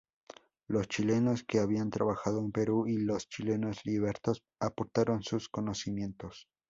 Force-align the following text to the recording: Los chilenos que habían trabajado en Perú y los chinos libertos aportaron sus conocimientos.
Los 0.67 0.87
chilenos 0.87 1.43
que 1.43 1.59
habían 1.59 1.91
trabajado 1.91 2.39
en 2.39 2.51
Perú 2.51 2.87
y 2.87 2.97
los 2.97 3.29
chinos 3.29 3.81
libertos 3.85 4.43
aportaron 4.59 5.21
sus 5.21 5.47
conocimientos. 5.47 6.47